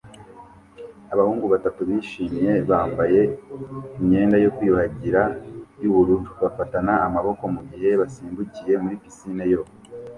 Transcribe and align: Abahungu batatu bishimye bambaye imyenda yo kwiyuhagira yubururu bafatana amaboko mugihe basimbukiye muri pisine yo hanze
Abahungu 1.13 1.45
batatu 1.53 1.79
bishimye 1.87 2.49
bambaye 2.69 3.21
imyenda 3.99 4.35
yo 4.43 4.49
kwiyuhagira 4.55 5.21
yubururu 5.81 6.27
bafatana 6.41 6.93
amaboko 7.07 7.43
mugihe 7.55 7.89
basimbukiye 8.01 8.73
muri 8.83 8.95
pisine 9.01 9.43
yo 9.53 9.61
hanze 9.65 9.89